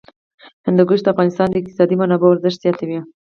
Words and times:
هندوکش 0.65 0.99
د 1.03 1.07
افغانستان 1.13 1.47
د 1.49 1.55
اقتصادي 1.59 1.95
منابعو 1.97 2.33
ارزښت 2.33 2.59
زیاتوي. 2.65 2.99